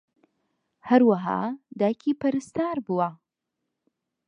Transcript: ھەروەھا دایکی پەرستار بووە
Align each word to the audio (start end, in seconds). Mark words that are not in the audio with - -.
ھەروەھا 0.89 1.37
دایکی 1.79 2.13
پەرستار 2.21 2.77
بووە 2.85 3.09